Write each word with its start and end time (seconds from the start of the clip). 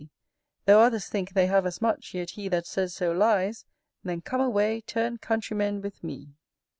Though 0.65 0.79
others 0.81 1.05
think 1.09 1.33
they 1.35 1.45
have 1.45 1.63
as 1.67 1.79
much, 1.79 2.15
Yet 2.15 2.31
he 2.31 2.47
that 2.49 2.65
says 2.65 2.91
so 2.95 3.11
lies: 3.11 3.65
Then 4.03 4.21
come 4.21 4.41
away, 4.41 4.81
Turn 4.81 5.19
countrymen 5.19 5.79
with 5.79 6.03
me. 6.03 6.29